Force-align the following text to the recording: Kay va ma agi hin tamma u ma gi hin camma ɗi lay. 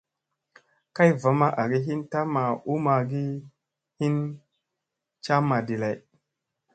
Kay 0.95 1.11
va 1.21 1.31
ma 1.39 1.47
agi 1.61 1.79
hin 1.87 2.01
tamma 2.11 2.43
u 2.71 2.73
ma 2.85 2.95
gi 3.09 3.23
hin 3.99 4.15
camma 5.23 5.57
ɗi 5.67 5.75
lay. 5.83 5.97